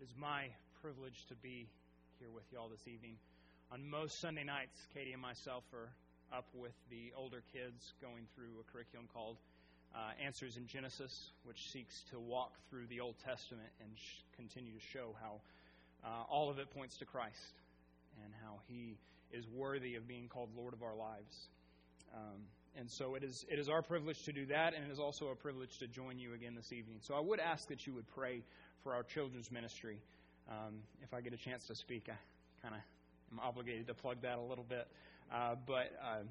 [0.00, 0.46] It is my
[0.80, 1.68] privilege to be
[2.18, 3.16] here with you all this evening.
[3.70, 5.90] On most Sunday nights, Katie and myself are
[6.34, 9.36] up with the older kids going through a curriculum called
[9.94, 14.72] uh, Answers in Genesis, which seeks to walk through the Old Testament and sh- continue
[14.72, 15.42] to show how
[16.02, 17.60] uh, all of it points to Christ
[18.24, 18.96] and how He
[19.30, 21.48] is worthy of being called Lord of our lives.
[22.14, 22.40] Um,
[22.74, 25.28] and so it is, it is our privilege to do that, and it is also
[25.28, 27.00] a privilege to join you again this evening.
[27.02, 28.42] So I would ask that you would pray
[28.82, 30.00] for our children's ministry.
[30.48, 32.16] Um, if I get a chance to speak, I
[32.62, 32.80] kind of
[33.32, 34.88] am obligated to plug that a little bit.
[35.32, 36.22] Uh, but uh,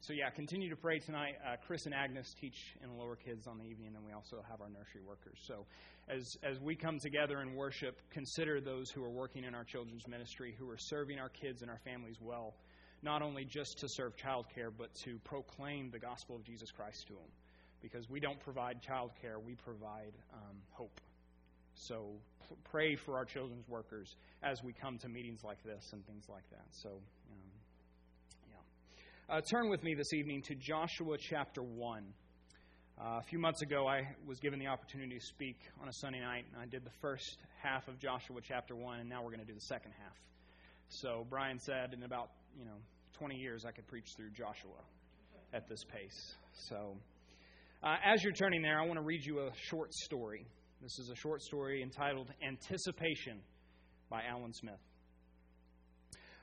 [0.00, 1.34] so yeah, continue to pray tonight.
[1.44, 4.36] Uh, Chris and Agnes teach in the lower kids on the evening, and we also
[4.48, 5.38] have our nursery workers.
[5.46, 5.66] So
[6.08, 10.06] as as we come together and worship, consider those who are working in our children's
[10.06, 12.54] ministry, who are serving our kids and our families well,
[13.02, 17.14] not only just to serve childcare, but to proclaim the gospel of Jesus Christ to
[17.14, 17.30] them.
[17.82, 21.00] Because we don't provide childcare, we provide um, hope.
[21.76, 22.12] So
[22.64, 26.48] pray for our children's workers as we come to meetings like this and things like
[26.50, 26.66] that.
[26.70, 26.90] So.
[26.90, 27.46] Um,
[29.28, 32.04] uh, turn with me this evening to Joshua chapter 1.
[32.98, 36.20] Uh, a few months ago, I was given the opportunity to speak on a Sunday
[36.20, 39.40] night, and I did the first half of Joshua chapter 1, and now we're going
[39.40, 40.16] to do the second half.
[40.88, 42.76] So Brian said in about, you know,
[43.18, 44.80] 20 years I could preach through Joshua
[45.52, 46.36] at this pace.
[46.52, 46.96] So
[47.82, 50.46] uh, as you're turning there, I want to read you a short story.
[50.82, 53.40] This is a short story entitled Anticipation
[54.10, 54.80] by Alan Smith.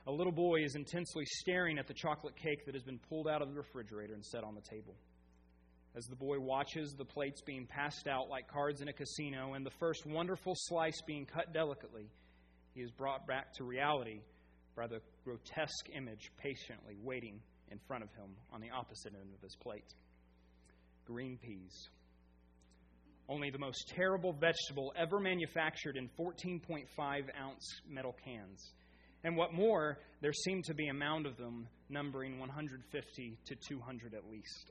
[0.06, 3.40] A little boy is intensely staring at the chocolate cake that has been pulled out
[3.40, 4.94] of the refrigerator and set on the table.
[5.96, 9.64] As the boy watches the plates being passed out like cards in a casino and
[9.64, 12.10] the first wonderful slice being cut delicately,
[12.74, 14.20] he is brought back to reality
[14.76, 17.40] by the grotesque image patiently waiting
[17.70, 19.94] in front of him on the opposite end of his plate
[21.06, 21.90] green peas.
[23.28, 26.86] Only the most terrible vegetable ever manufactured in 14.5
[27.40, 28.72] ounce metal cans
[29.24, 34.14] and what more, there seemed to be a mound of them, numbering 150 to 200
[34.14, 34.70] at least.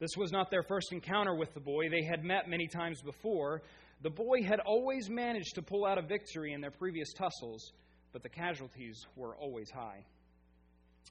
[0.00, 1.90] This was not their first encounter with the boy.
[1.90, 3.62] They had met many times before.
[4.02, 7.72] The boy had always managed to pull out a victory in their previous tussles,
[8.12, 10.04] but the casualties were always high.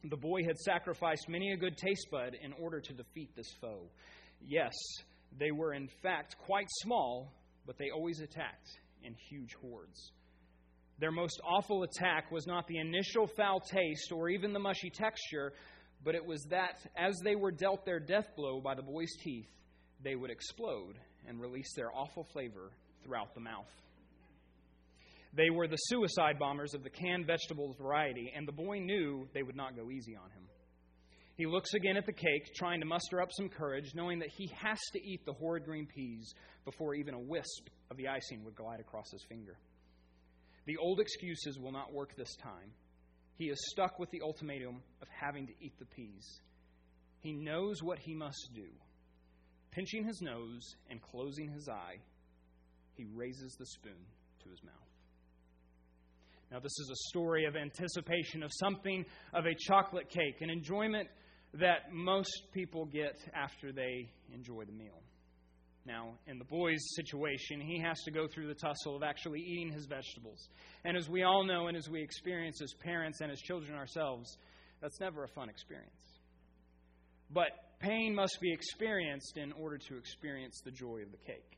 [0.04, 3.84] The boy had sacrificed many a good taste bud in order to defeat this foe.
[4.46, 4.74] Yes,
[5.40, 7.34] they were in fact quite small,
[7.66, 8.70] but they always attacked
[9.04, 10.12] in huge hordes.
[11.00, 15.54] Their most awful attack was not the initial foul taste or even the mushy texture,
[16.04, 19.50] but it was that as they were dealt their death blow by the boy's teeth,
[20.04, 20.96] they would explode
[21.28, 22.72] and release their awful flavor
[23.04, 23.70] throughout the mouth.
[25.36, 29.42] They were the suicide bombers of the canned vegetables variety, and the boy knew they
[29.42, 30.44] would not go easy on him.
[31.36, 34.52] He looks again at the cake, trying to muster up some courage, knowing that he
[34.56, 36.32] has to eat the horrid green peas
[36.64, 39.58] before even a wisp of the icing would glide across his finger.
[40.66, 42.72] The old excuses will not work this time.
[43.36, 46.40] He is stuck with the ultimatum of having to eat the peas.
[47.20, 48.68] He knows what he must do.
[49.72, 51.98] Pinching his nose and closing his eye,
[52.94, 54.06] he raises the spoon
[54.44, 54.74] to his mouth.
[56.52, 61.10] Now, this is a story of anticipation of something of a chocolate cake, an enjoyment
[61.56, 65.02] that most people get after they enjoy the meal.
[65.86, 69.72] Now, in the boy's situation, he has to go through the tussle of actually eating
[69.72, 70.48] his vegetables.
[70.86, 74.38] And as we all know, and as we experience as parents and as children ourselves,
[74.82, 75.92] that's never a fun experience.
[77.30, 77.50] But
[77.80, 81.58] pain must be experienced in order to experience the joy of the cake.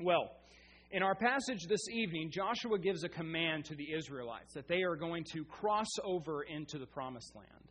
[0.00, 0.32] Well,
[0.90, 4.96] in our passage this evening, Joshua gives a command to the Israelites that they are
[4.96, 7.63] going to cross over into the promised land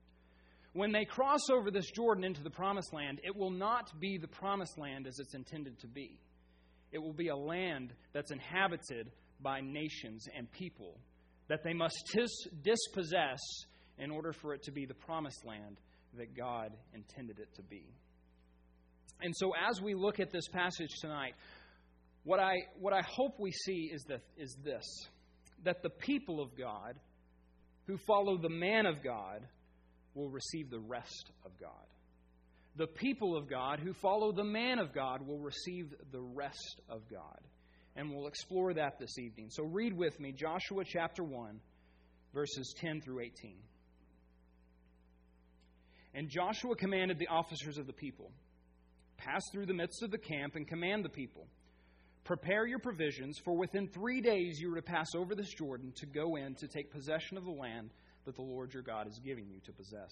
[0.74, 4.28] when they cross over this Jordan into the promised land, it will not be the
[4.28, 6.20] promised land as it's intended to be.
[6.92, 10.98] It will be a land that's inhabited by nations and people
[11.48, 13.40] that they must tis- dispossess
[13.98, 15.78] in order for it to be the promised land
[16.18, 17.86] that God intended it to be.
[19.22, 21.34] And so, as we look at this passage tonight,
[22.24, 24.84] what I, what I hope we see is, that, is this
[25.64, 27.00] that the people of God
[27.86, 29.46] who follow the man of God
[30.16, 31.72] will receive the rest of God.
[32.76, 37.02] The people of God who follow the man of God will receive the rest of
[37.10, 37.40] God.
[37.96, 39.50] And we'll explore that this evening.
[39.52, 41.60] So read with me Joshua chapter 1,
[42.34, 43.58] verses 10 through 18.
[46.16, 48.32] And Joshua commanded the officers of the people
[49.18, 51.48] Pass through the midst of the camp and command the people.
[52.26, 56.06] Prepare your provisions, for within three days you are to pass over this Jordan to
[56.06, 57.92] go in to take possession of the land
[58.26, 60.12] that the Lord your God is giving you to possess.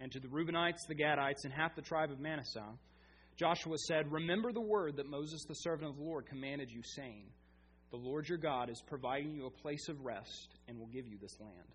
[0.00, 2.64] And to the Reubenites, the Gadites, and half the tribe of Manasseh,
[3.36, 7.26] Joshua said, Remember the word that Moses, the servant of the Lord, commanded you, saying,
[7.90, 11.18] The Lord your God is providing you a place of rest and will give you
[11.20, 11.68] this land.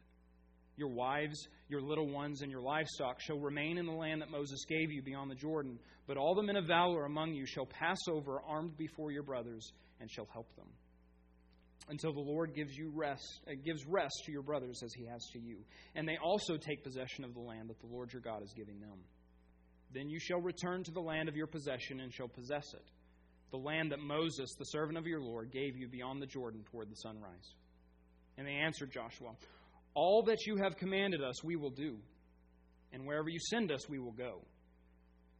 [0.76, 4.64] Your wives, your little ones, and your livestock shall remain in the land that Moses
[4.70, 7.98] gave you beyond the Jordan, but all the men of valor among you shall pass
[8.10, 10.68] over armed before your brothers and shall help them.
[11.90, 15.26] Until the Lord gives you rest, uh, gives rest to your brothers as he has
[15.34, 15.58] to you,
[15.96, 18.82] and they also take possession of the land that the Lord your God is giving
[18.82, 19.00] them.
[19.94, 22.84] Then you shall return to the land of your possession and shall possess it
[23.52, 26.90] the land that Moses, the servant of your Lord, gave you beyond the Jordan toward
[26.90, 27.54] the sunrise.
[28.38, 29.32] And they answered Joshua,
[29.94, 31.98] All that you have commanded us, we will do,
[32.92, 34.42] and wherever you send us, we will go.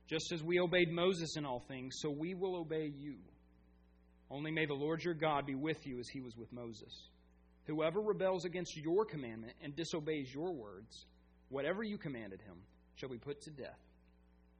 [0.10, 3.18] Just as we obeyed Moses in all things, so we will obey you.
[4.30, 7.10] Only may the Lord your God be with you as he was with Moses.
[7.66, 11.06] Whoever rebels against your commandment and disobeys your words,
[11.50, 12.58] whatever you commanded him,
[12.96, 13.80] shall be put to death.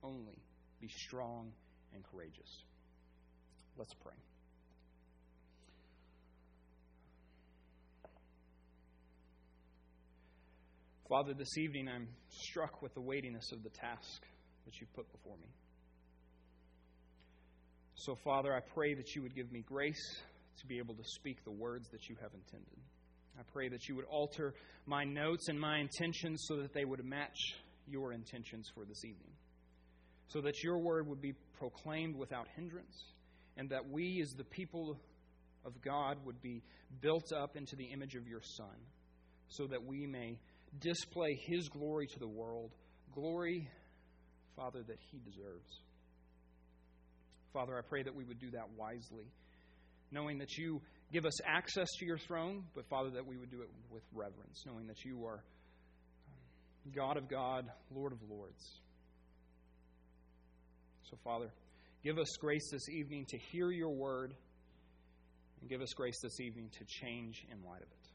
[0.04, 0.38] Only
[0.80, 1.52] be strong
[1.94, 2.64] and courageous.
[3.78, 4.14] Let's pray.
[11.10, 14.24] Father, this evening I'm struck with the weightiness of the task
[14.66, 15.48] that you've put before me.
[18.00, 20.22] So, Father, I pray that you would give me grace
[20.60, 22.78] to be able to speak the words that you have intended.
[23.40, 24.54] I pray that you would alter
[24.86, 27.56] my notes and my intentions so that they would match
[27.88, 29.32] your intentions for this evening.
[30.28, 32.96] So that your word would be proclaimed without hindrance
[33.58, 35.00] and that we, as the people
[35.66, 36.62] of God, would be
[37.02, 38.78] built up into the image of your Son,
[39.50, 40.40] so that we may
[40.80, 42.72] display His glory to the world,
[43.14, 43.68] glory,
[44.56, 45.82] Father, that He deserves.
[47.54, 49.26] Father, I pray that we would do that wisely,
[50.12, 53.62] knowing that you give us access to your throne, but Father, that we would do
[53.62, 58.82] it with reverence, knowing that you are um, God of God, Lord of Lords.
[61.10, 61.50] So, Father,
[62.04, 64.34] Give us grace this evening to hear your word,
[65.60, 68.08] and give us grace this evening to change in light of it.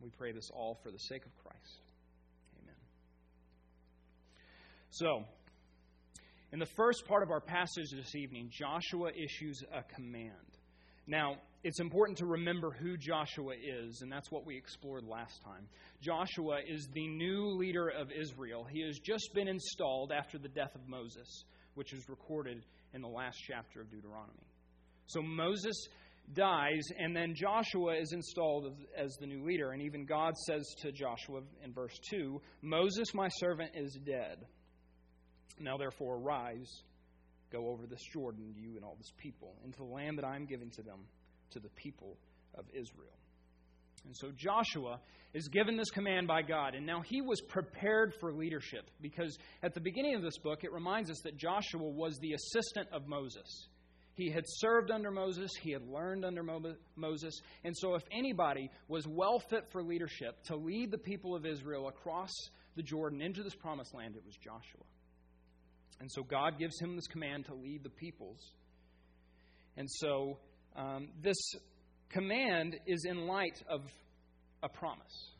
[0.00, 1.80] We pray this all for the sake of Christ.
[2.62, 2.76] Amen.
[4.90, 5.24] So,
[6.54, 10.30] in the first part of our passage this evening, Joshua issues a command.
[11.04, 15.66] Now, it's important to remember who Joshua is, and that's what we explored last time.
[16.00, 18.64] Joshua is the new leader of Israel.
[18.70, 21.42] He has just been installed after the death of Moses,
[21.74, 24.46] which is recorded in the last chapter of Deuteronomy.
[25.06, 25.88] So Moses
[26.34, 29.72] dies, and then Joshua is installed as, the new leader.
[29.72, 34.46] And even God says to Joshua in verse 2 Moses, my servant, is dead.
[35.58, 36.82] Now therefore arise,
[37.52, 40.46] go over this Jordan, you and all this people, into the land that I am
[40.46, 41.00] giving to them,
[41.50, 42.16] to the people
[42.54, 43.16] of Israel.
[44.04, 45.00] And so Joshua
[45.32, 49.74] is given this command by God, and now he was prepared for leadership because at
[49.74, 53.68] the beginning of this book, it reminds us that Joshua was the assistant of Moses.
[54.14, 56.44] He had served under Moses, he had learned under
[56.96, 61.44] Moses, and so if anybody was well fit for leadership to lead the people of
[61.44, 62.30] Israel across
[62.76, 64.84] the Jordan into this promised land, it was Joshua.
[66.00, 68.52] And so God gives him this command to lead the peoples.
[69.76, 70.38] And so
[70.76, 71.36] um, this
[72.10, 73.82] command is in light of
[74.62, 75.30] a promise.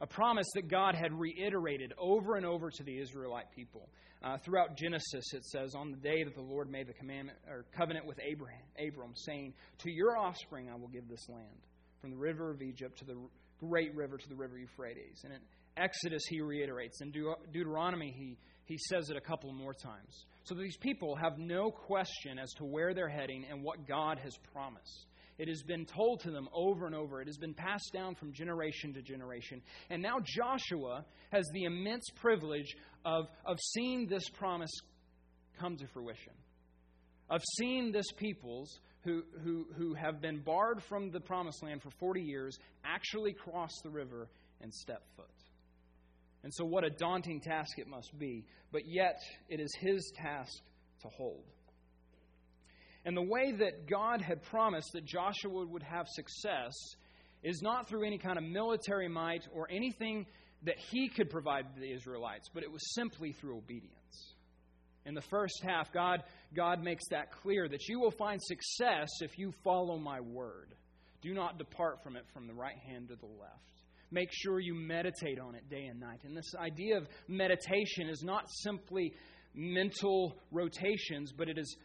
[0.00, 3.88] A promise that God had reiterated over and over to the Israelite people.
[4.22, 7.64] Uh, throughout Genesis, it says, On the day that the Lord made the commandment or
[7.76, 11.60] covenant with Abraham, Abram, saying, To your offspring I will give this land,
[12.00, 13.16] from the river of Egypt to the
[13.58, 15.22] great river to the river Euphrates.
[15.24, 15.40] And in
[15.76, 17.00] Exodus, he reiterates.
[17.00, 17.12] In
[17.52, 20.24] Deuteronomy, he, he says it a couple more times.
[20.44, 24.36] So these people have no question as to where they're heading and what God has
[24.52, 25.06] promised.
[25.38, 27.20] It has been told to them over and over.
[27.20, 29.60] It has been passed down from generation to generation.
[29.90, 34.70] And now Joshua has the immense privilege of, of seeing this promise
[35.60, 36.32] come to fruition,
[37.28, 41.90] of seeing this people's who, who, who have been barred from the promised land for
[41.90, 44.28] 40 years actually cross the river
[44.60, 45.26] and step foot.
[46.46, 48.44] And so, what a daunting task it must be.
[48.70, 50.62] But yet, it is his task
[51.02, 51.42] to hold.
[53.04, 56.72] And the way that God had promised that Joshua would have success
[57.42, 60.24] is not through any kind of military might or anything
[60.62, 64.34] that he could provide the Israelites, but it was simply through obedience.
[65.04, 66.22] In the first half, God,
[66.54, 70.76] God makes that clear that you will find success if you follow my word.
[71.22, 73.75] Do not depart from it from the right hand to the left.
[74.10, 76.20] Make sure you meditate on it day and night.
[76.24, 79.14] And this idea of meditation is not simply
[79.54, 81.76] mental rotations, but it is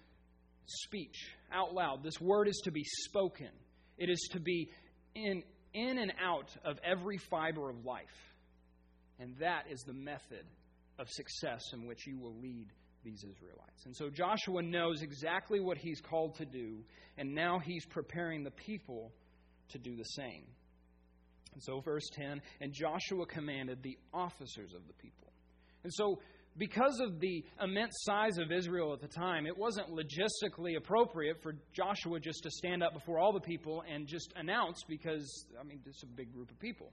[0.65, 2.03] speech out loud.
[2.03, 3.49] This word is to be spoken,
[3.97, 4.69] it is to be
[5.15, 8.05] in, in and out of every fiber of life.
[9.19, 10.45] And that is the method
[10.97, 12.67] of success in which you will lead
[13.03, 13.85] these Israelites.
[13.85, 16.83] And so Joshua knows exactly what he's called to do,
[17.17, 19.11] and now he's preparing the people
[19.69, 20.43] to do the same.
[21.53, 25.31] And so, verse 10 And Joshua commanded the officers of the people.
[25.83, 26.19] And so,
[26.57, 31.53] because of the immense size of Israel at the time, it wasn't logistically appropriate for
[31.73, 35.79] Joshua just to stand up before all the people and just announce because, I mean,
[35.85, 36.91] it's a big group of people.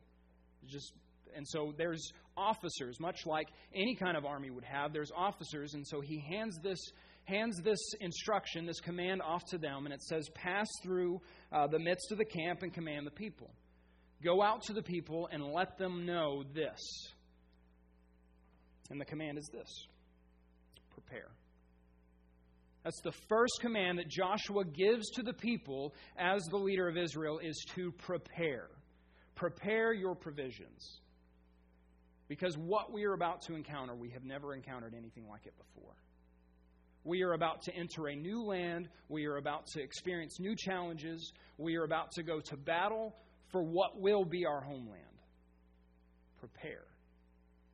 [0.67, 0.93] just
[1.37, 4.93] and so there's officers, much like any kind of army would have.
[4.93, 6.79] There's officers, and so he hands this
[7.25, 11.21] hands this instruction, this command off to them, and it says, "Pass through
[11.53, 13.51] uh, the midst of the camp and command the people.
[14.23, 16.81] Go out to the people and let them know this."
[18.91, 19.87] And the command is this
[20.91, 21.31] prepare.
[22.83, 27.39] That's the first command that Joshua gives to the people as the leader of Israel
[27.39, 28.69] is to prepare.
[29.35, 31.01] Prepare your provisions.
[32.29, 35.95] Because what we are about to encounter, we have never encountered anything like it before.
[37.05, 38.89] We are about to enter a new land.
[39.09, 41.33] We are about to experience new challenges.
[41.57, 43.17] We are about to go to battle
[43.51, 45.05] for what will be our homeland.
[46.39, 46.85] Prepare.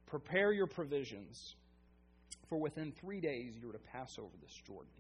[0.07, 1.57] Prepare your provisions,
[2.49, 4.93] for within three days you are to pass over this Jordan.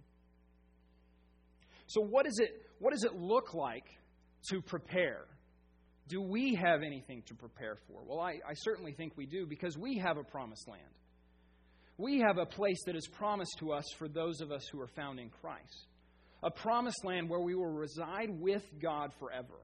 [1.86, 3.86] So, what, is it, what does it look like
[4.50, 5.26] to prepare?
[6.08, 8.02] Do we have anything to prepare for?
[8.04, 10.82] Well, I, I certainly think we do because we have a promised land.
[11.96, 14.88] We have a place that is promised to us for those of us who are
[14.88, 15.86] found in Christ.
[16.42, 19.54] A promised land where we will reside with God forever.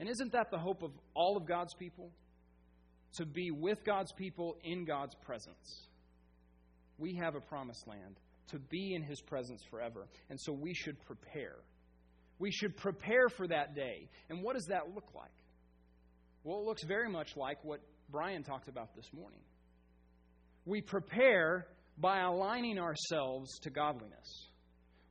[0.00, 2.10] And isn't that the hope of all of God's people?
[3.14, 5.88] to be with God's people in God's presence.
[6.98, 10.06] We have a promised land to be in His presence forever.
[10.28, 11.56] And so we should prepare.
[12.38, 14.08] We should prepare for that day.
[14.28, 15.30] And what does that look like?
[16.44, 17.80] Well, it looks very much like what
[18.10, 19.40] Brian talked about this morning.
[20.64, 21.66] We prepare
[21.98, 24.46] by aligning ourselves to godliness.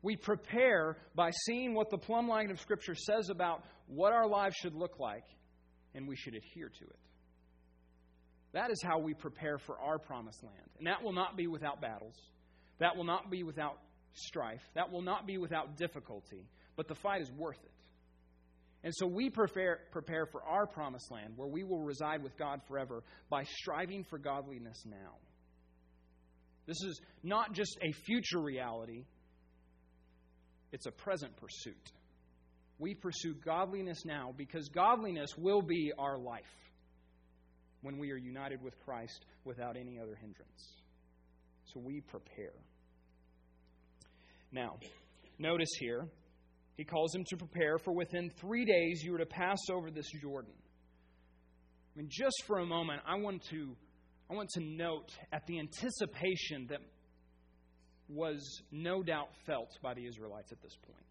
[0.01, 4.55] We prepare by seeing what the plumb line of Scripture says about what our lives
[4.55, 5.25] should look like,
[5.93, 6.99] and we should adhere to it.
[8.53, 10.69] That is how we prepare for our promised land.
[10.77, 12.15] And that will not be without battles.
[12.79, 13.77] That will not be without
[14.13, 14.61] strife.
[14.73, 16.47] That will not be without difficulty.
[16.75, 17.71] But the fight is worth it.
[18.83, 22.61] And so we prepare, prepare for our promised land where we will reside with God
[22.67, 25.17] forever by striving for godliness now.
[26.65, 29.03] This is not just a future reality,
[30.71, 31.91] it's a present pursuit.
[32.77, 36.43] We pursue godliness now because godliness will be our life
[37.81, 40.81] when we are united with Christ without any other hindrance.
[41.73, 42.53] So we prepare.
[44.51, 44.77] Now,
[45.37, 46.07] notice here,
[46.77, 50.09] he calls him to prepare, for within three days you are to pass over this
[50.21, 50.53] Jordan.
[51.93, 53.75] I mean, just for a moment, I want to,
[54.31, 56.79] I want to note at the anticipation that
[58.09, 61.05] was no doubt felt by the Israelites at this point.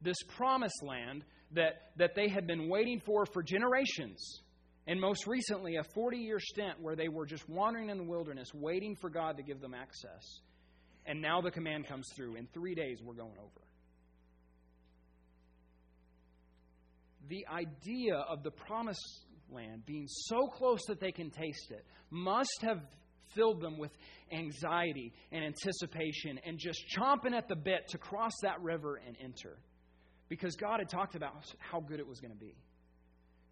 [0.00, 4.42] This promised land that, that they had been waiting for for generations
[4.86, 8.48] and most recently, a 40 year stint where they were just wandering in the wilderness,
[8.52, 10.40] waiting for God to give them access.
[11.06, 12.36] And now the command comes through.
[12.36, 13.60] In three days, we're going over.
[17.28, 22.58] The idea of the promised land being so close that they can taste it must
[22.62, 22.80] have
[23.34, 23.90] filled them with
[24.32, 29.56] anxiety and anticipation and just chomping at the bit to cross that river and enter.
[30.28, 32.54] Because God had talked about how good it was going to be.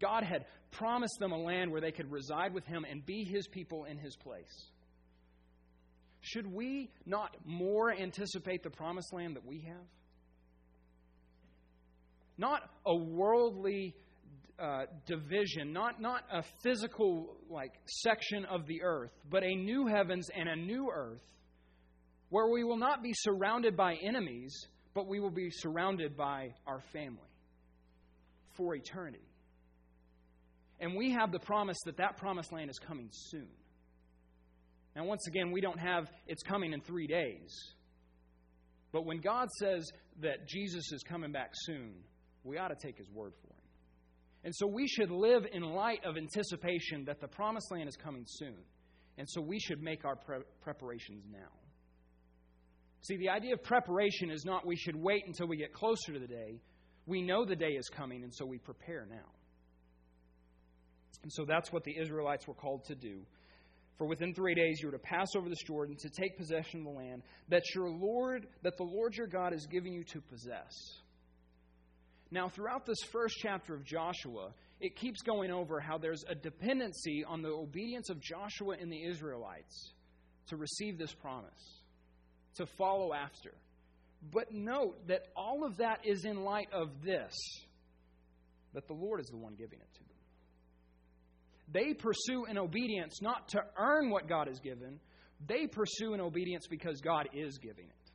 [0.01, 3.47] God had promised them a land where they could reside with Him and be His
[3.47, 4.71] people in His place.
[6.21, 9.85] Should we not more anticipate the promised land that we have?
[12.37, 13.95] Not a worldly
[14.61, 20.29] uh, division, not, not a physical like section of the earth, but a new heavens
[20.35, 21.21] and a new earth
[22.29, 24.55] where we will not be surrounded by enemies,
[24.93, 27.17] but we will be surrounded by our family
[28.55, 29.25] for eternity.
[30.79, 33.47] And we have the promise that that promised land is coming soon.
[34.95, 37.55] Now, once again, we don't have it's coming in three days.
[38.91, 39.89] But when God says
[40.21, 41.93] that Jesus is coming back soon,
[42.43, 43.50] we ought to take his word for him.
[44.43, 48.23] And so we should live in light of anticipation that the promised land is coming
[48.25, 48.57] soon.
[49.17, 51.51] And so we should make our pre- preparations now.
[53.01, 56.19] See, the idea of preparation is not we should wait until we get closer to
[56.19, 56.61] the day.
[57.05, 59.29] We know the day is coming, and so we prepare now.
[61.23, 63.21] And so that's what the Israelites were called to do.
[63.97, 66.85] For within three days you are to pass over this Jordan to take possession of
[66.85, 71.00] the land that your Lord, that the Lord your God is giving you to possess.
[72.31, 77.25] Now, throughout this first chapter of Joshua, it keeps going over how there's a dependency
[77.27, 79.93] on the obedience of Joshua and the Israelites
[80.47, 81.81] to receive this promise,
[82.55, 83.51] to follow after.
[84.31, 87.33] But note that all of that is in light of this
[88.73, 90.07] that the Lord is the one giving it to them.
[91.73, 94.99] They pursue an obedience not to earn what God has given,
[95.45, 98.11] they pursue an obedience because God is giving it.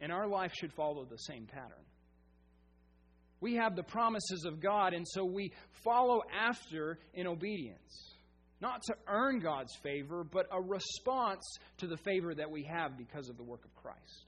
[0.00, 1.85] And our life should follow the same pattern.
[3.40, 5.52] We have the promises of God, and so we
[5.84, 8.14] follow after in obedience.
[8.60, 11.42] Not to earn God's favor, but a response
[11.78, 14.24] to the favor that we have because of the work of Christ.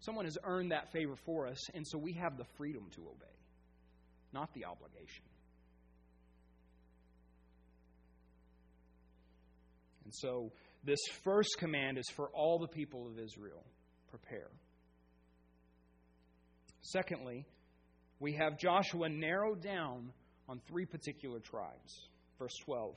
[0.00, 3.26] Someone has earned that favor for us, and so we have the freedom to obey,
[4.32, 5.24] not the obligation.
[10.04, 10.52] And so,
[10.84, 13.64] this first command is for all the people of Israel
[14.08, 14.48] prepare.
[16.80, 17.44] Secondly,
[18.20, 20.12] we have Joshua narrowed down
[20.48, 22.08] on three particular tribes.
[22.38, 22.94] Verse 12.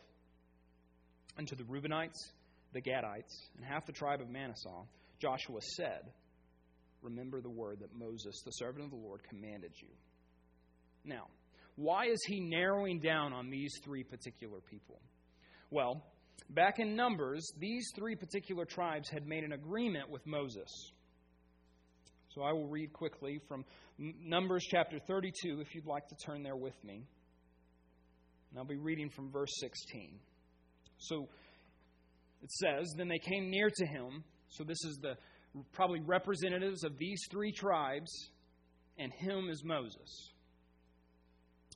[1.37, 2.31] And to the Reubenites,
[2.73, 4.69] the Gadites, and half the tribe of Manasseh,
[5.19, 6.01] Joshua said,
[7.01, 9.87] Remember the word that Moses, the servant of the Lord, commanded you.
[11.03, 11.27] Now,
[11.75, 14.99] why is he narrowing down on these three particular people?
[15.71, 16.03] Well,
[16.49, 20.91] back in Numbers, these three particular tribes had made an agreement with Moses.
[22.33, 23.65] So I will read quickly from
[23.97, 27.05] Numbers chapter 32, if you'd like to turn there with me.
[28.50, 30.17] And I'll be reading from verse 16.
[30.97, 31.27] So
[32.41, 34.23] it says, Then they came near to him.
[34.47, 35.15] So this is the
[35.73, 38.29] probably representatives of these three tribes,
[38.97, 40.31] and him is Moses.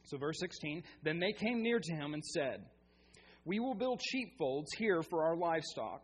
[0.06, 2.66] So, verse 16 Then they came near to him and said,
[3.44, 6.04] We will build sheepfolds here for our livestock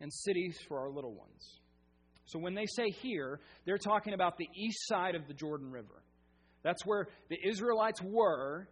[0.00, 1.59] and cities for our little ones.
[2.26, 6.02] So when they say here, they're talking about the east side of the Jordan River.
[6.62, 8.68] That's where the Israelites were,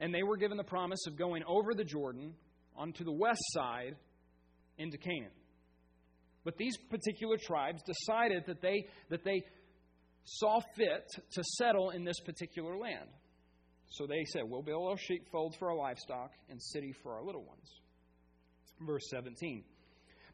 [0.00, 2.34] and they were given the promise of going over the Jordan
[2.76, 3.96] onto the west side
[4.78, 5.30] into Canaan.
[6.44, 9.42] But these particular tribes decided that they, that they
[10.24, 13.08] saw fit to settle in this particular land.
[13.90, 17.44] So they said, We'll build our sheepfolds for our livestock and city for our little
[17.44, 17.68] ones.
[18.80, 19.64] Verse 17.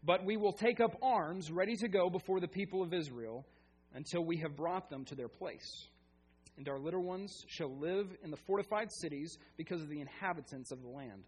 [0.04, 3.46] But we will take up arms ready to go before the people of Israel
[3.94, 5.88] until we have brought them to their place.
[6.56, 10.82] And our little ones shall live in the fortified cities because of the inhabitants of
[10.82, 11.24] the land.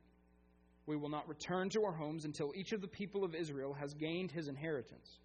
[0.87, 3.95] We will not return to our homes until each of the people of Israel has
[3.95, 5.19] gained his inheritance.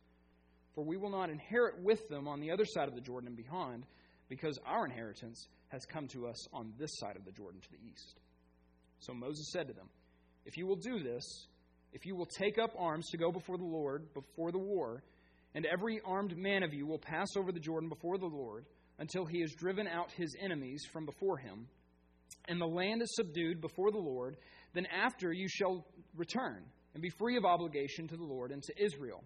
[0.76, 3.38] For we will not inherit with them on the other side of the Jordan and
[3.38, 3.86] beyond,
[4.30, 7.90] because our inheritance has come to us on this side of the Jordan to the
[7.92, 8.20] east.
[9.00, 9.90] So Moses said to them,
[10.46, 11.48] If you will do this,
[11.96, 15.02] if you will take up arms to go before the Lord, before the war,
[15.56, 18.66] and every armed man of you will pass over the Jordan before the Lord
[19.00, 21.68] until he has driven out his enemies from before him,
[22.50, 24.36] and the land is subdued before the Lord,
[24.74, 25.86] then after you shall
[26.18, 29.24] return and be free of obligation to the Lord and to Israel.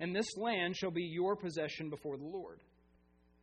[0.00, 2.58] And this land shall be your possession before the Lord.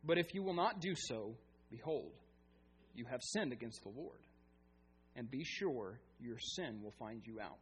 [0.04, 1.34] But if you will not do so,
[1.70, 2.12] behold,
[2.94, 4.20] you have sinned against the Lord.
[5.16, 7.58] And be sure your sin will find you out.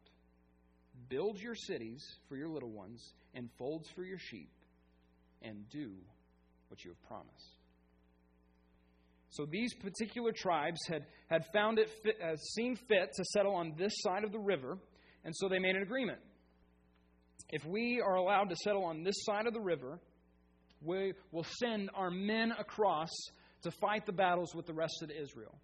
[1.09, 4.51] Build your cities for your little ones, and folds for your sheep,
[5.43, 5.93] and do
[6.69, 7.55] what you have promised.
[9.31, 13.75] So these particular tribes had, had found it fit, uh, seen fit to settle on
[13.79, 14.79] this side of the river,
[15.25, 16.19] and so they made an agreement.
[17.51, 20.01] If we are allowed to settle on this side of the river,
[20.83, 23.11] we will send our men across
[23.63, 25.55] to fight the battles with the rest of Israel.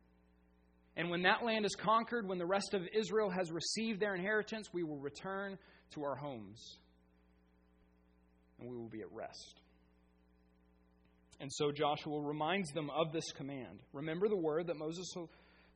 [0.96, 4.68] And when that land is conquered, when the rest of Israel has received their inheritance,
[4.72, 5.58] we will return
[5.94, 6.78] to our homes
[8.60, 9.60] and we will be at rest.
[11.40, 13.80] And so Joshua reminds them of this command.
[13.92, 15.12] Remember the word that Moses,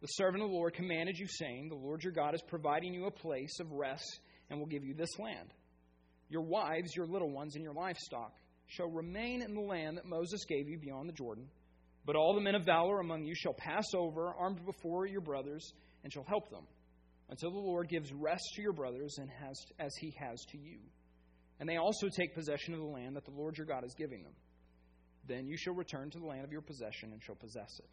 [0.00, 3.06] the servant of the Lord, commanded you, saying, The Lord your God is providing you
[3.06, 5.52] a place of rest and will give you this land.
[6.30, 8.34] Your wives, your little ones, and your livestock
[8.66, 11.48] shall remain in the land that Moses gave you beyond the Jordan
[12.08, 15.74] but all the men of valor among you shall pass over, armed before your brothers,
[16.02, 16.66] and shall help them,
[17.28, 20.78] until the Lord gives rest to your brothers and has, as he has to you.
[21.60, 24.22] And they also take possession of the land that the Lord your God is giving
[24.22, 24.32] them.
[25.26, 27.90] Then you shall return to the land of your possession and shall possess it,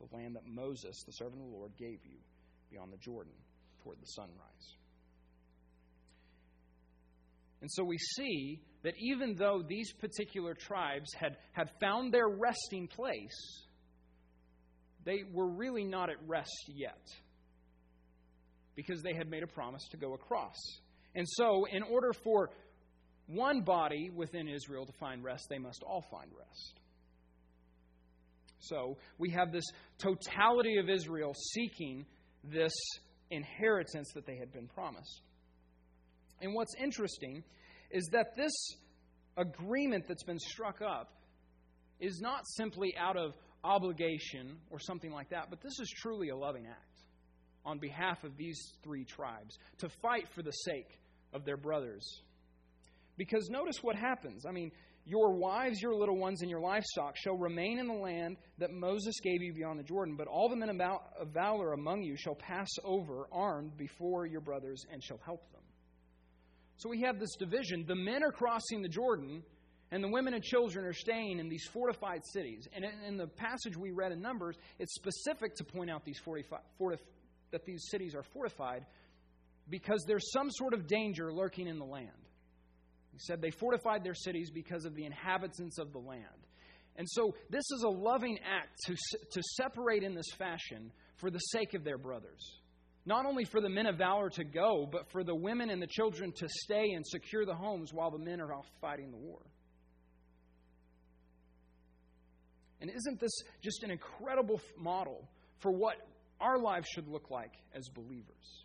[0.00, 2.16] the land that Moses, the servant of the Lord, gave you
[2.70, 3.34] beyond the Jordan
[3.82, 4.76] toward the sunrise.
[7.60, 12.86] And so we see that even though these particular tribes had, had found their resting
[12.86, 13.66] place,
[15.04, 17.06] they were really not at rest yet
[18.76, 20.56] because they had made a promise to go across.
[21.14, 22.50] And so, in order for
[23.26, 26.80] one body within Israel to find rest, they must all find rest.
[28.60, 29.64] So, we have this
[29.98, 32.06] totality of Israel seeking
[32.44, 32.72] this
[33.30, 35.22] inheritance that they had been promised.
[36.40, 37.42] And what's interesting
[37.90, 38.52] is that this
[39.36, 41.12] agreement that's been struck up
[42.00, 46.36] is not simply out of obligation or something like that, but this is truly a
[46.36, 46.98] loving act
[47.64, 50.98] on behalf of these three tribes to fight for the sake
[51.32, 52.22] of their brothers.
[53.16, 54.46] Because notice what happens.
[54.46, 54.70] I mean,
[55.04, 59.18] your wives, your little ones, and your livestock shall remain in the land that Moses
[59.20, 62.68] gave you beyond the Jordan, but all the men of valor among you shall pass
[62.84, 65.57] over armed before your brothers and shall help them.
[66.78, 67.84] So we have this division.
[67.86, 69.42] The men are crossing the Jordan,
[69.90, 72.68] and the women and children are staying in these fortified cities.
[72.72, 76.60] And in the passage we read in Numbers, it's specific to point out these fortified,
[76.80, 77.00] fortif-
[77.50, 78.86] that these cities are fortified
[79.68, 82.10] because there's some sort of danger lurking in the land.
[83.12, 86.22] He said they fortified their cities because of the inhabitants of the land.
[86.96, 88.96] And so this is a loving act to,
[89.32, 92.60] to separate in this fashion for the sake of their brothers.
[93.08, 95.86] Not only for the men of valor to go, but for the women and the
[95.86, 99.40] children to stay and secure the homes while the men are off fighting the war.
[102.82, 105.26] And isn't this just an incredible model
[105.60, 105.94] for what
[106.38, 108.64] our lives should look like as believers?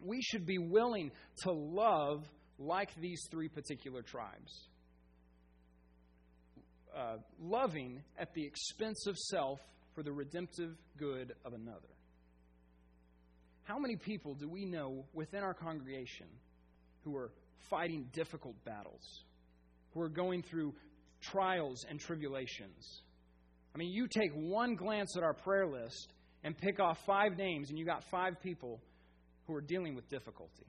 [0.00, 1.10] We should be willing
[1.42, 2.24] to love
[2.58, 4.70] like these three particular tribes.
[6.96, 9.60] Uh, loving at the expense of self
[9.94, 11.97] for the redemptive good of another.
[13.68, 16.26] How many people do we know within our congregation
[17.04, 17.30] who are
[17.68, 19.02] fighting difficult battles,
[19.92, 20.74] who are going through
[21.20, 23.02] trials and tribulations?
[23.74, 27.68] I mean, you take one glance at our prayer list and pick off five names,
[27.68, 28.80] and you got five people
[29.46, 30.66] who are dealing with difficulty,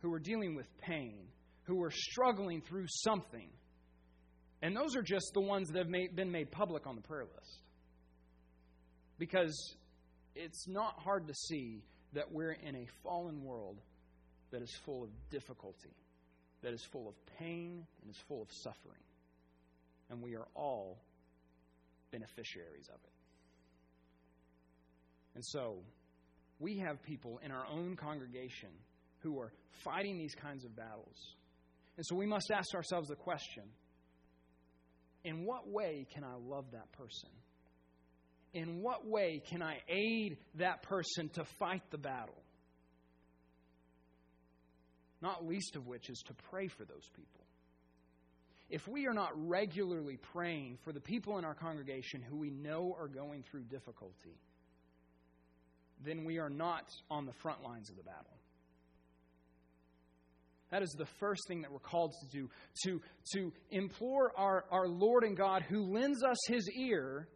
[0.00, 1.26] who are dealing with pain,
[1.64, 3.50] who are struggling through something.
[4.62, 7.24] And those are just the ones that have made, been made public on the prayer
[7.24, 7.60] list.
[9.18, 9.76] Because
[10.36, 13.80] it's not hard to see that we're in a fallen world
[14.50, 15.94] that is full of difficulty,
[16.62, 19.00] that is full of pain, and is full of suffering.
[20.10, 20.98] And we are all
[22.12, 23.10] beneficiaries of it.
[25.34, 25.78] And so,
[26.58, 28.70] we have people in our own congregation
[29.18, 29.52] who are
[29.84, 31.34] fighting these kinds of battles.
[31.96, 33.64] And so we must ask ourselves the question
[35.24, 37.30] in what way can I love that person?
[38.56, 42.42] In what way can I aid that person to fight the battle?
[45.20, 47.44] Not least of which is to pray for those people.
[48.70, 52.96] If we are not regularly praying for the people in our congregation who we know
[52.98, 54.40] are going through difficulty,
[56.02, 58.38] then we are not on the front lines of the battle.
[60.70, 62.48] That is the first thing that we're called to do
[62.84, 63.02] to,
[63.34, 67.28] to implore our, our Lord and God, who lends us his ear,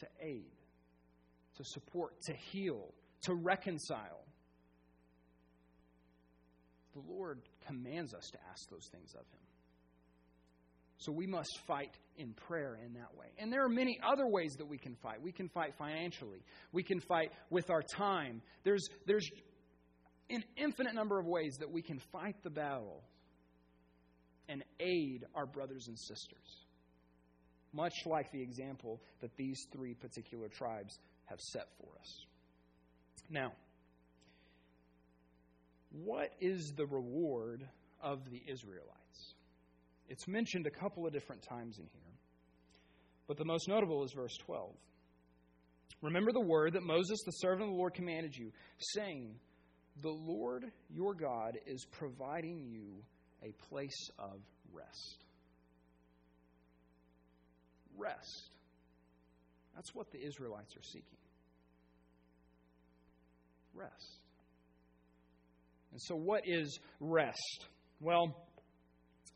[0.00, 0.52] to aid,
[1.56, 4.24] to support, to heal, to reconcile.
[6.94, 9.46] The Lord commands us to ask those things of Him.
[10.98, 13.26] So we must fight in prayer in that way.
[13.38, 15.20] And there are many other ways that we can fight.
[15.22, 16.42] We can fight financially.
[16.72, 18.40] We can fight with our time.
[18.64, 19.28] There's, there's
[20.30, 23.02] an infinite number of ways that we can fight the battle
[24.48, 26.65] and aid our brothers and sisters
[27.76, 32.24] much like the example that these three particular tribes have set for us.
[33.28, 33.52] Now,
[35.92, 37.68] what is the reward
[38.00, 39.34] of the Israelites?
[40.08, 42.14] It's mentioned a couple of different times in here,
[43.28, 44.70] but the most notable is verse 12.
[46.02, 49.34] Remember the word that Moses, the servant of the Lord, commanded you, saying,
[50.02, 53.02] The Lord your God is providing you
[53.42, 54.40] a place of
[54.72, 55.25] rest
[57.96, 58.50] rest.
[59.74, 61.18] That's what the Israelites are seeking
[63.76, 64.20] rest.
[65.92, 67.66] And so, what is rest?
[68.00, 68.36] Well,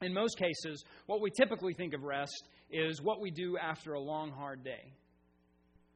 [0.02, 4.00] in most cases, what we typically think of rest is what we do after a
[4.00, 4.94] long, hard day.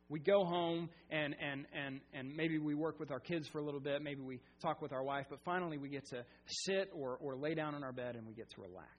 [0.09, 3.64] We go home and, and, and, and maybe we work with our kids for a
[3.64, 7.16] little bit, maybe we talk with our wife, but finally we get to sit or,
[7.20, 8.90] or lay down in our bed and we get to relax.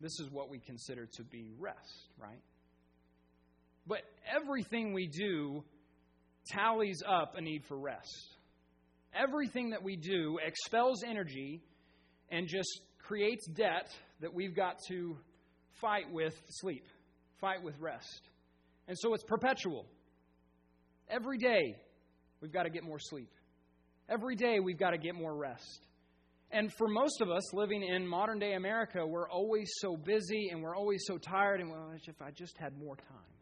[0.00, 2.40] This is what we consider to be rest, right?
[3.86, 4.02] But
[4.34, 5.64] everything we do
[6.46, 8.36] tallies up a need for rest.
[9.14, 11.62] Everything that we do expels energy
[12.30, 13.88] and just creates debt
[14.20, 15.16] that we've got to
[15.80, 16.84] fight with sleep,
[17.40, 18.20] fight with rest.
[18.86, 19.86] And so it's perpetual.
[21.10, 21.76] Every day,
[22.40, 23.30] we've got to get more sleep.
[24.08, 25.86] Every day, we've got to get more rest.
[26.50, 30.62] And for most of us living in modern day America, we're always so busy and
[30.62, 31.60] we're always so tired.
[31.60, 33.34] And well, if I just had more time,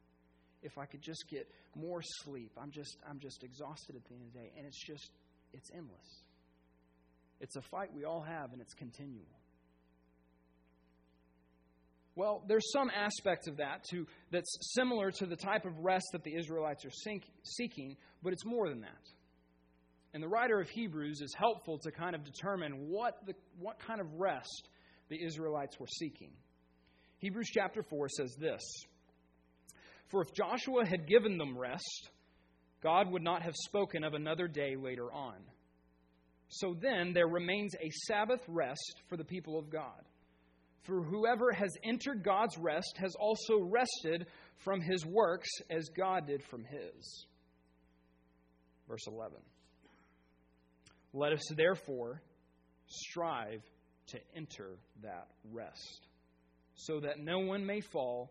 [0.63, 4.23] if I could just get more sleep, I'm just I'm just exhausted at the end
[4.27, 4.53] of the day.
[4.57, 5.11] And it's just
[5.53, 6.25] it's endless.
[7.41, 9.27] It's a fight we all have, and it's continual.
[12.17, 16.25] Well, there's some aspect of that to, that's similar to the type of rest that
[16.25, 17.13] the Israelites are
[17.45, 19.11] seeking, but it's more than that.
[20.17, 24.01] And the writer of Hebrews is helpful to kind of determine what, the, what kind
[24.01, 24.71] of rest
[25.11, 26.31] the Israelites were seeking.
[27.19, 28.63] Hebrews chapter 4 says this
[30.09, 32.09] For if Joshua had given them rest,
[32.83, 35.37] God would not have spoken of another day later on.
[36.49, 40.01] So then there remains a Sabbath rest for the people of God.
[40.85, 44.29] For whoever has entered God's rest has also rested
[44.65, 47.27] from his works as God did from his.
[48.89, 49.37] Verse 11.
[51.17, 52.21] Let us therefore
[52.89, 53.63] strive
[54.09, 56.09] to enter that rest,
[56.75, 58.31] so that no one may fall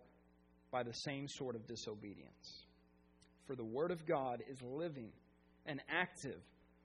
[0.70, 2.68] by the same sort of disobedience.
[3.48, 5.10] For the Word of God is living
[5.66, 6.40] and active,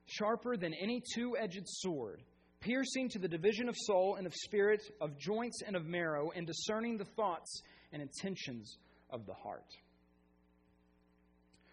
[0.07, 2.23] sharper than any two edged sword
[2.61, 6.47] piercing to the division of soul and of spirit, of joints and of marrow, and
[6.47, 8.79] discerning the thoughts and intentions
[9.11, 9.77] of the heart.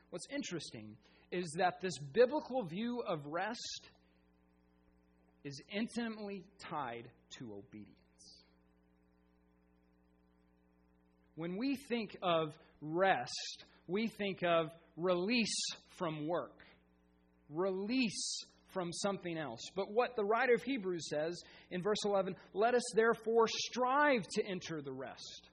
[0.09, 0.97] What's interesting
[1.31, 3.89] is that this biblical view of rest
[5.47, 7.93] is intimately tied to obedience.
[11.35, 15.55] When we think of rest, we think of release
[15.97, 16.59] from work,
[17.49, 19.61] release from something else.
[19.73, 24.45] But what the writer of Hebrews says in verse 11, let us therefore strive to
[24.45, 25.49] enter the rest.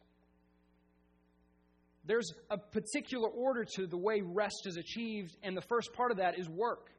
[2.04, 6.16] There's a particular order to the way rest is achieved, and the first part of
[6.16, 6.90] that is work.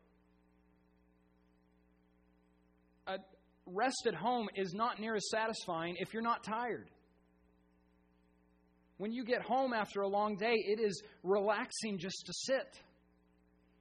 [3.66, 6.90] Rest at home is not near as satisfying if you're not tired.
[8.98, 12.80] When you get home after a long day, it is relaxing just to sit.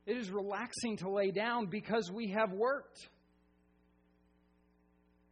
[0.06, 3.08] It is relaxing to lay down because we have worked.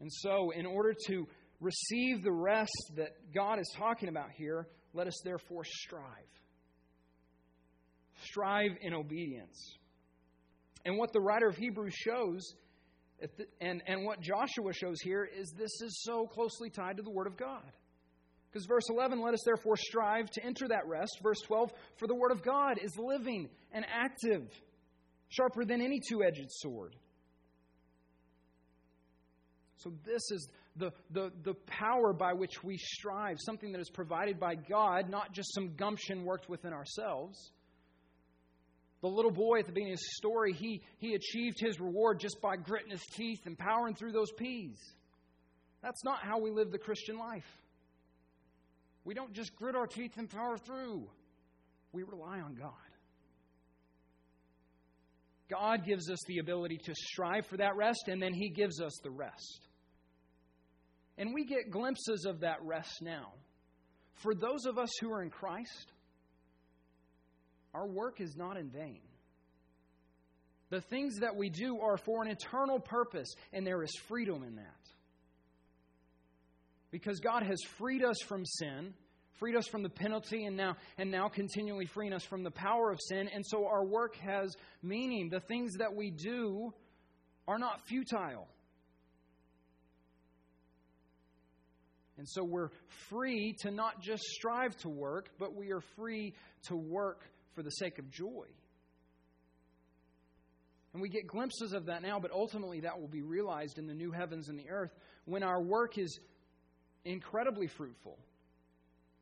[0.01, 1.27] And so, in order to
[1.61, 6.03] receive the rest that God is talking about here, let us therefore strive.
[8.25, 9.77] Strive in obedience.
[10.85, 12.55] And what the writer of Hebrews shows,
[13.61, 17.27] and, and what Joshua shows here, is this is so closely tied to the Word
[17.27, 17.73] of God.
[18.53, 21.21] Because verse 11, let us therefore strive to enter that rest.
[21.23, 24.47] Verse 12, for the word of God is living and active,
[25.31, 26.95] sharper than any two edged sword.
[29.79, 34.39] So, this is the, the, the power by which we strive, something that is provided
[34.39, 37.53] by God, not just some gumption worked within ourselves.
[39.03, 42.41] The little boy at the beginning of the story, he, he achieved his reward just
[42.41, 44.79] by gritting his teeth and powering through those peas.
[45.83, 47.47] That's not how we live the Christian life.
[49.05, 51.09] We don't just grit our teeth and power through,
[51.93, 52.73] we rely on God.
[55.51, 58.99] God gives us the ability to strive for that rest, and then He gives us
[59.03, 59.67] the rest.
[61.19, 63.33] And we get glimpses of that rest now.
[64.15, 65.93] For those of us who are in Christ,
[67.75, 69.01] our work is not in vain.
[70.71, 74.57] The things that we do are for an eternal purpose, and there is freedom in
[74.57, 74.83] that
[76.93, 78.95] because God has freed us from sin,
[79.41, 82.93] freed us from the penalty, and now, and now continually freeing us from the power
[82.93, 83.29] of sin.
[83.35, 85.31] And so our work has meaning.
[85.31, 86.73] The things that we do
[87.49, 88.47] are not futile.
[92.19, 92.69] And so we're
[93.09, 96.35] free to not just strive to work, but we are free
[96.69, 97.23] to work
[97.55, 98.47] for the sake of joy.
[100.93, 103.95] And we get glimpses of that now, but ultimately that will be realized in the
[103.95, 106.19] new heavens and the earth when our work is
[107.05, 108.19] incredibly fruitful.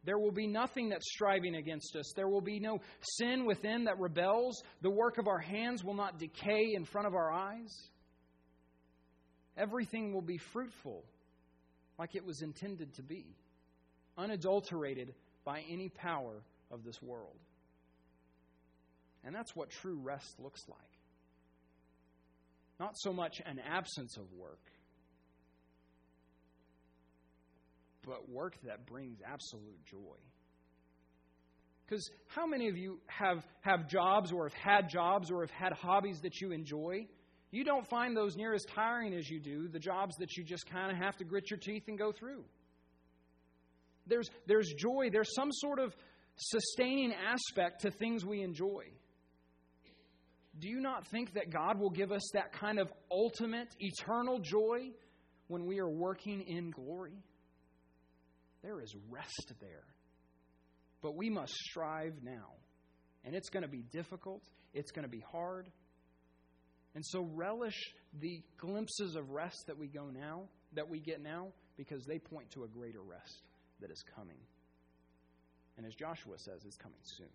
[0.05, 2.13] There will be nothing that's striving against us.
[2.17, 2.79] There will be no
[3.19, 4.63] sin within that rebels.
[4.81, 7.91] The work of our hands will not decay in front of our eyes.
[9.57, 11.05] Everything will be fruitful
[11.99, 13.27] like it was intended to be,
[14.17, 15.15] unadulterated
[15.45, 17.37] by any power of this world.
[19.25, 20.79] And that's what true rest looks like.
[22.79, 24.71] Not so much an absence of work,
[28.07, 30.17] but work that brings absolute joy.
[31.87, 35.73] Because how many of you have, have jobs or have had jobs or have had
[35.73, 37.07] hobbies that you enjoy?
[37.51, 40.71] You don't find those near as tiring as you do the jobs that you just
[40.71, 42.45] kind of have to grit your teeth and go through.
[44.07, 45.95] There's, there's joy, there's some sort of
[46.37, 48.85] sustaining aspect to things we enjoy.
[50.61, 54.91] Do you not think that God will give us that kind of ultimate, eternal joy
[55.49, 57.17] when we are working in glory?
[58.63, 59.87] There is rest there.
[61.03, 62.53] But we must strive now.
[63.25, 64.43] And it's going to be difficult,
[64.75, 65.69] it's going to be hard.
[66.95, 67.79] And so relish
[68.21, 70.43] the glimpses of rest that we go now,
[70.75, 73.43] that we get now, because they point to a greater rest
[73.81, 74.39] that is coming.
[75.77, 77.29] And as Joshua says, is coming soon.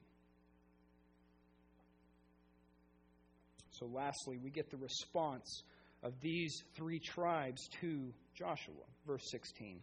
[3.80, 5.64] So, lastly, we get the response
[6.04, 8.86] of these three tribes to Joshua.
[9.06, 9.80] Verse 16.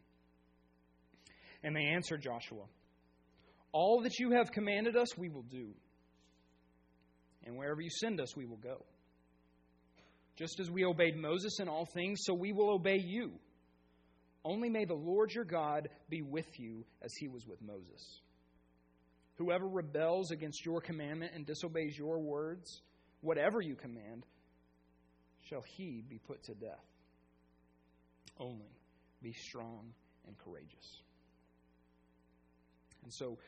[1.65, 2.65] And they answered Joshua,
[3.73, 5.69] All that you have commanded us, we will do.
[7.45, 8.85] And wherever you send us, we will go.
[10.37, 13.33] Just as we obeyed Moses in all things, so we will obey you.
[14.45, 18.21] Only may the Lord your God be with you as he was with Moses.
[19.37, 22.83] Whoever rebels against your commandment and disobeys your words,
[23.23, 24.27] whatever you command,
[25.49, 26.85] shall he be put to death.
[28.39, 28.77] Only
[29.23, 29.93] be strong
[30.27, 31.03] and courageous.
[33.03, 33.39] And so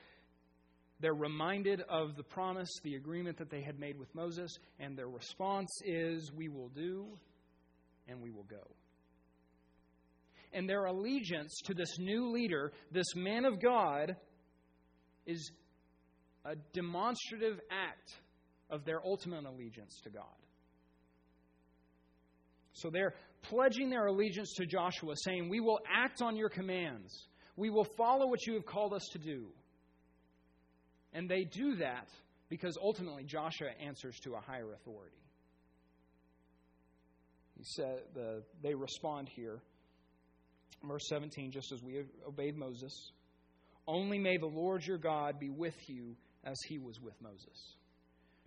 [1.00, 5.08] they're reminded of the promise, the agreement that they had made with Moses, and their
[5.08, 7.18] response is, We will do
[8.08, 8.74] and we will go.
[10.52, 14.14] And their allegiance to this new leader, this man of God,
[15.26, 15.50] is
[16.44, 18.14] a demonstrative act
[18.70, 20.24] of their ultimate allegiance to God.
[22.72, 27.29] So they're pledging their allegiance to Joshua, saying, We will act on your commands.
[27.57, 29.46] We will follow what you have called us to do.
[31.12, 32.09] And they do that
[32.48, 35.16] because ultimately Joshua answers to a higher authority.
[37.57, 39.61] He said the, they respond here.
[40.83, 43.12] Verse 17, just as we obeyed Moses,
[43.87, 47.77] only may the Lord your God be with you as he was with Moses.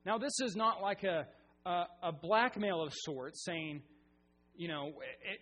[0.07, 1.27] Now, this is not like a,
[1.65, 3.81] a, a blackmail of sorts saying,
[4.55, 4.93] you know,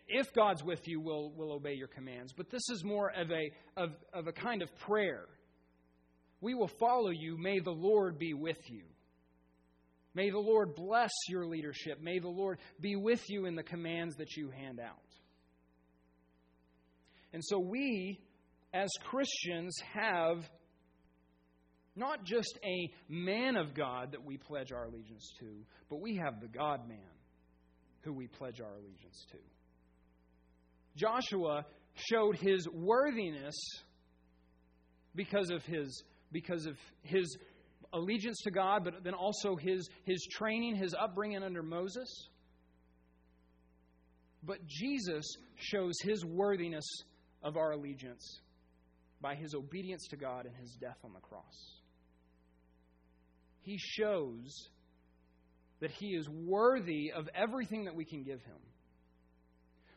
[0.07, 2.33] if God's with you, we'll, we'll obey your commands.
[2.35, 5.27] But this is more of a, of, of a kind of prayer.
[6.41, 7.37] We will follow you.
[7.37, 8.85] May the Lord be with you.
[10.15, 12.01] May the Lord bless your leadership.
[12.01, 14.95] May the Lord be with you in the commands that you hand out.
[17.33, 18.19] And so we,
[18.73, 20.37] as Christians, have
[21.95, 26.41] not just a man of God that we pledge our allegiance to, but we have
[26.41, 26.99] the God man
[28.01, 29.37] who we pledge our allegiance to.
[30.95, 33.55] Joshua showed his worthiness
[35.15, 37.37] because of his, because of his
[37.93, 42.29] allegiance to God, but then also his, his training, his upbringing under Moses.
[44.43, 46.85] But Jesus shows his worthiness
[47.41, 48.41] of our allegiance
[49.21, 51.81] by his obedience to God and his death on the cross.
[53.65, 54.69] He shows
[55.81, 58.57] that he is worthy of everything that we can give him.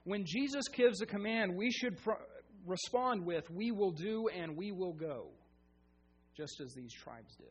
[0.05, 1.99] When Jesus gives a command, we should
[2.67, 5.27] respond with, We will do and we will go,
[6.35, 7.47] just as these tribes did.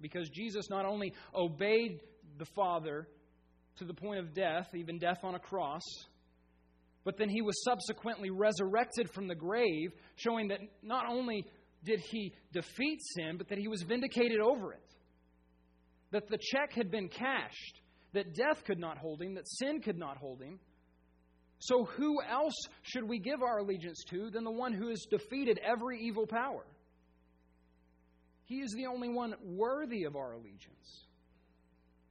[0.00, 2.00] Because Jesus not only obeyed
[2.38, 3.08] the Father
[3.78, 5.82] to the point of death, even death on a cross,
[7.04, 11.46] but then he was subsequently resurrected from the grave, showing that not only
[11.84, 14.86] did he defeat sin, but that he was vindicated over it
[16.12, 17.80] that the check had been cashed,
[18.12, 20.58] that death could not hold him, that sin could not hold him.
[21.58, 25.58] So, who else should we give our allegiance to than the one who has defeated
[25.64, 26.64] every evil power?
[28.44, 31.06] He is the only one worthy of our allegiance.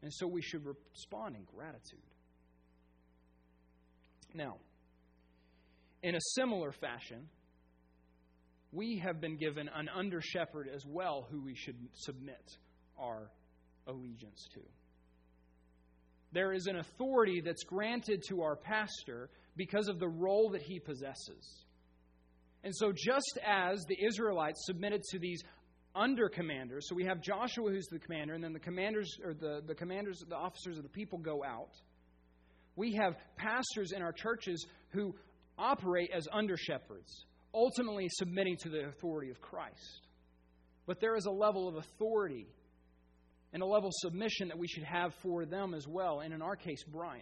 [0.01, 1.99] And so we should respond in gratitude.
[4.34, 4.58] Now,
[6.04, 7.30] in a similar fashion,
[8.75, 12.57] we have been given an under shepherd as well who we should submit
[12.99, 13.31] our
[13.88, 14.61] allegiance to.
[16.33, 20.79] There is an authority that's granted to our pastor because of the role that he
[20.79, 21.65] possesses.
[22.63, 25.41] And so, just as the Israelites submitted to these
[25.95, 29.61] under commanders, so we have Joshua who's the commander, and then the commanders or the,
[29.65, 31.71] the commanders, the officers of the people go out.
[32.75, 35.15] We have pastors in our churches who
[35.57, 40.01] operate as under shepherds, ultimately submitting to the authority of Christ.
[40.85, 42.47] But there is a level of authority
[43.53, 46.41] and a level of submission that we should have for them as well, and in
[46.41, 47.21] our case, Brian.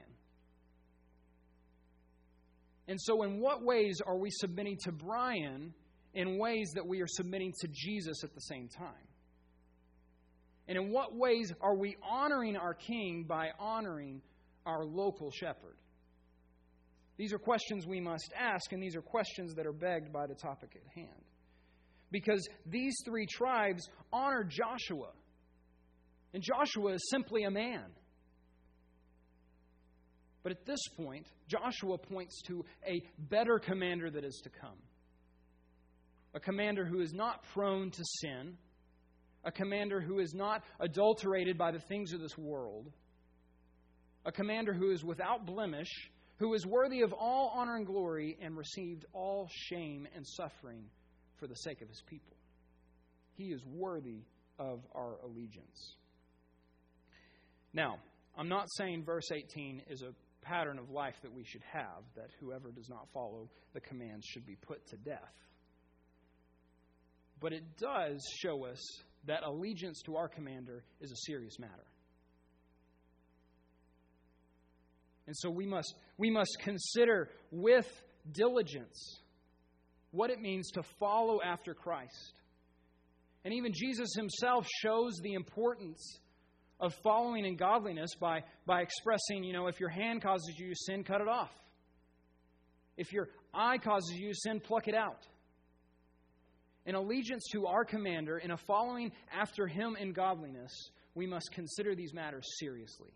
[2.88, 5.74] And so, in what ways are we submitting to Brian
[6.14, 9.08] in ways that we are submitting to Jesus at the same time?
[10.68, 14.22] And in what ways are we honoring our king by honoring
[14.66, 15.76] our local shepherd?
[17.18, 20.36] These are questions we must ask, and these are questions that are begged by the
[20.36, 21.09] topic at hand.
[22.11, 25.09] Because these three tribes honor Joshua
[26.34, 27.86] and Joshua is simply a man.
[30.41, 34.78] But at this point, Joshua points to a better commander that is to come.
[36.34, 38.57] A commander who is not prone to sin,
[39.45, 42.91] a commander who is not adulterated by the things of this world,
[44.26, 45.89] a commander who is without blemish,
[46.44, 50.84] who is worthy of all honor and glory and received all shame and suffering
[51.38, 52.36] for the sake of his people.
[53.36, 54.24] He is worthy
[54.60, 55.96] of our allegiance.
[57.74, 57.96] Now,
[58.38, 60.14] I'm not saying verse 18 is a
[60.46, 64.46] pattern of life that we should have, that whoever does not follow the commands should
[64.46, 65.34] be put to death.
[67.39, 68.82] But it does show us
[69.28, 71.86] that allegiance to our commander is a serious matter.
[75.28, 77.88] And so we must, we must consider with
[78.32, 79.21] diligence
[80.11, 82.39] what it means to follow after Christ.
[83.45, 86.19] And even Jesus himself shows the importance
[86.80, 91.03] of following in godliness by, by expressing, you know, if your hand causes you sin,
[91.03, 91.51] cut it off.
[92.97, 95.26] If your eye causes you sin, pluck it out.
[96.86, 100.71] In allegiance to our commander, in a following after him in godliness,
[101.15, 103.13] we must consider these matters seriously.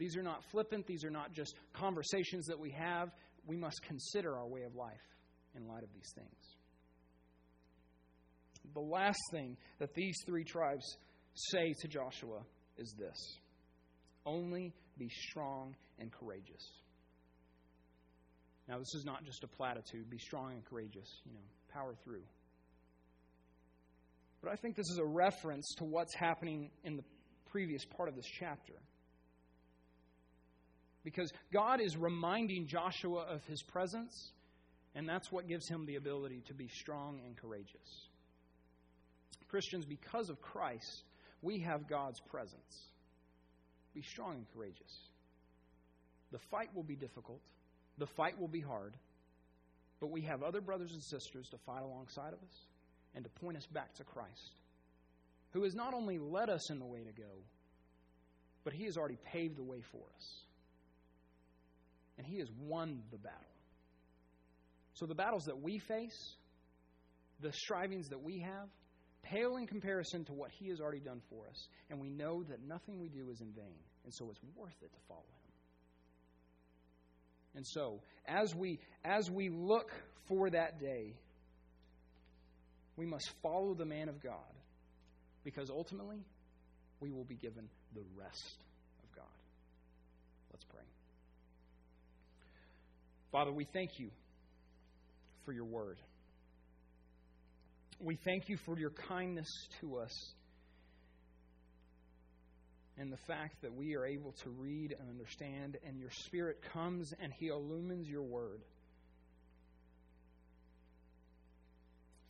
[0.00, 3.10] These are not flippant, these are not just conversations that we have.
[3.46, 4.96] We must consider our way of life
[5.54, 6.56] in light of these things.
[8.72, 10.96] The last thing that these three tribes
[11.34, 12.40] say to Joshua
[12.78, 13.38] is this
[14.24, 16.64] only be strong and courageous.
[18.68, 21.40] Now, this is not just a platitude be strong and courageous, you know,
[21.74, 22.22] power through.
[24.42, 27.04] But I think this is a reference to what's happening in the
[27.50, 28.74] previous part of this chapter.
[31.04, 34.32] Because God is reminding Joshua of his presence,
[34.94, 38.08] and that's what gives him the ability to be strong and courageous.
[39.48, 41.04] Christians, because of Christ,
[41.42, 42.90] we have God's presence.
[43.94, 45.08] Be strong and courageous.
[46.32, 47.40] The fight will be difficult,
[47.98, 48.94] the fight will be hard,
[50.00, 52.56] but we have other brothers and sisters to fight alongside of us
[53.14, 54.52] and to point us back to Christ,
[55.52, 57.42] who has not only led us in the way to go,
[58.62, 60.44] but he has already paved the way for us.
[62.20, 63.38] And he has won the battle.
[64.92, 66.34] So the battles that we face,
[67.40, 68.68] the strivings that we have,
[69.22, 71.68] pale in comparison to what He has already done for us.
[71.88, 73.78] And we know that nothing we do is in vain.
[74.04, 75.52] And so it's worth it to follow Him.
[77.54, 79.90] And so, as we, as we look
[80.28, 81.14] for that day,
[82.96, 84.34] we must follow the man of God
[85.42, 86.22] because ultimately
[87.00, 88.58] we will be given the rest
[93.32, 94.10] Father, we thank you
[95.44, 95.98] for your word.
[98.00, 99.48] We thank you for your kindness
[99.80, 100.32] to us
[102.98, 107.12] and the fact that we are able to read and understand, and your Spirit comes
[107.22, 108.60] and He illumines your word.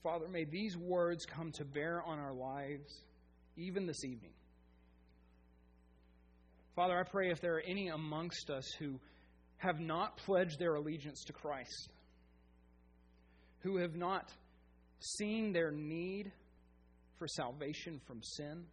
[0.03, 3.03] Father, may these words come to bear on our lives
[3.57, 4.33] even this evening.
[6.77, 8.99] Father, I pray if there are any amongst us who
[9.61, 11.91] have not pledged their allegiance to Christ,
[13.61, 14.33] who have not
[15.01, 16.33] seen their need
[17.19, 18.65] for salvation from sin,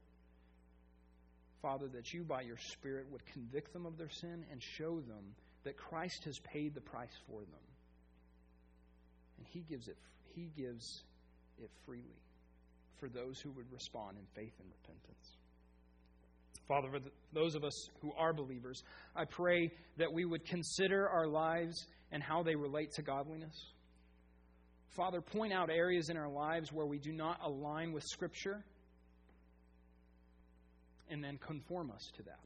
[1.62, 5.36] Father, that you by your Spirit would convict them of their sin and show them
[5.66, 7.68] that Christ has paid the price for them.
[9.38, 9.98] And He gives it,
[10.34, 11.04] he gives
[11.62, 12.22] it freely
[12.98, 15.38] for those who would respond in faith and repentance.
[16.68, 17.00] Father, for
[17.34, 18.84] those of us who are believers,
[19.16, 23.56] I pray that we would consider our lives and how they relate to godliness.
[24.96, 28.64] Father, point out areas in our lives where we do not align with Scripture,
[31.10, 32.40] and then conform us to that.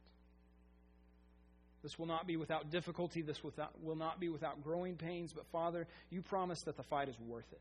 [1.82, 3.22] This will not be without difficulty.
[3.22, 5.32] This without, will not be without growing pains.
[5.32, 7.60] But, Father, you promise that the fight is worth it.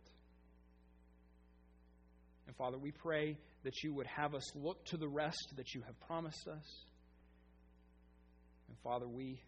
[2.51, 5.83] And, Father, we pray that you would have us look to the rest that you
[5.85, 6.83] have promised us.
[8.67, 9.41] And, Father, we,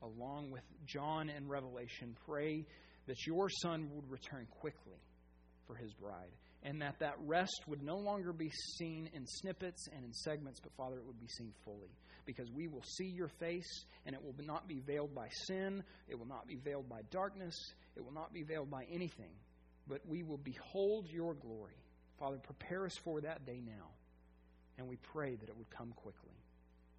[0.00, 2.64] along with John and Revelation, pray
[3.08, 5.02] that your Son would return quickly
[5.66, 6.30] for his bride,
[6.62, 10.70] and that that rest would no longer be seen in snippets and in segments, but
[10.76, 11.90] Father, it would be seen fully.
[12.24, 16.16] Because we will see your face, and it will not be veiled by sin, it
[16.16, 17.56] will not be veiled by darkness,
[17.96, 19.32] it will not be veiled by anything,
[19.90, 21.74] but we will behold your glory.
[22.18, 23.88] Father, prepare us for that day now,
[24.78, 26.30] and we pray that it would come quickly.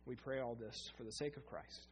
[0.06, 1.88] We pray all this for the sake of Christ.